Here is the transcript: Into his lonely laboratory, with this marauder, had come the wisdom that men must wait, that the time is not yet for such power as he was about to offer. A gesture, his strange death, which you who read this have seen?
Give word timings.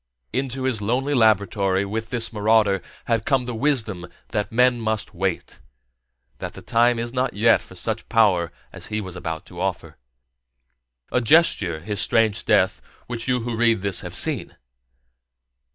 Into 0.33 0.63
his 0.63 0.81
lonely 0.81 1.13
laboratory, 1.13 1.85
with 1.85 2.09
this 2.09 2.33
marauder, 2.33 2.81
had 3.05 3.23
come 3.23 3.45
the 3.45 3.53
wisdom 3.53 4.07
that 4.29 4.51
men 4.51 4.79
must 4.81 5.13
wait, 5.13 5.59
that 6.39 6.53
the 6.53 6.63
time 6.63 6.97
is 6.97 7.13
not 7.13 7.35
yet 7.35 7.61
for 7.61 7.75
such 7.75 8.09
power 8.09 8.51
as 8.73 8.87
he 8.87 8.99
was 8.99 9.15
about 9.15 9.45
to 9.45 9.61
offer. 9.61 9.97
A 11.11 11.21
gesture, 11.21 11.81
his 11.81 12.01
strange 12.01 12.45
death, 12.45 12.81
which 13.05 13.27
you 13.27 13.41
who 13.41 13.55
read 13.55 13.81
this 13.81 14.01
have 14.01 14.15
seen? 14.15 14.55